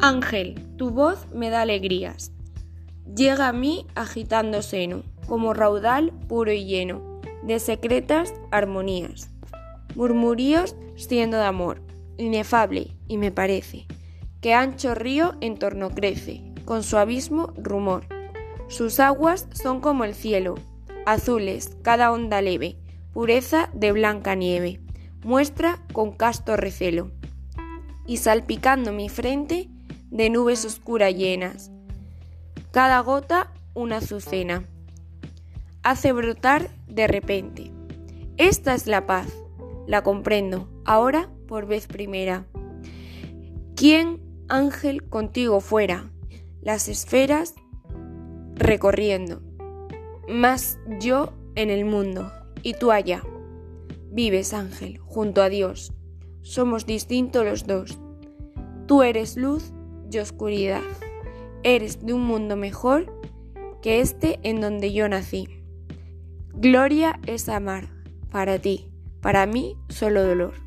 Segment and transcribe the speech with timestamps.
[0.00, 2.30] Ángel, tu voz me da alegrías.
[3.14, 9.30] Llega a mí agitando seno, como raudal puro y lleno, de secretas armonías.
[9.94, 11.80] Murmuríos siendo de amor,
[12.18, 13.86] inefable, y me parece,
[14.42, 18.04] que ancho río en torno crece, con su abismo rumor.
[18.68, 20.56] Sus aguas son como el cielo,
[21.06, 22.76] azules, cada onda leve,
[23.14, 24.80] pureza de blanca nieve,
[25.24, 27.10] muestra con casto recelo.
[28.06, 29.70] Y salpicando mi frente,
[30.16, 31.70] de nubes oscuras llenas.
[32.70, 34.64] Cada gota una azucena.
[35.82, 37.70] Hace brotar de repente.
[38.38, 39.28] Esta es la paz.
[39.86, 42.46] La comprendo, ahora por vez primera.
[43.76, 46.10] ¿Quién, ángel, contigo fuera?
[46.62, 47.54] Las esferas
[48.54, 49.42] recorriendo.
[50.28, 53.22] Más yo en el mundo y tú allá.
[54.10, 55.92] Vives, ángel, junto a Dios.
[56.40, 57.98] Somos distintos los dos.
[58.86, 59.72] Tú eres luz
[60.10, 60.82] y oscuridad.
[61.62, 63.12] Eres de un mundo mejor
[63.82, 65.48] que este en donde yo nací.
[66.54, 67.88] Gloria es amar,
[68.30, 68.90] para ti,
[69.20, 70.65] para mí solo dolor.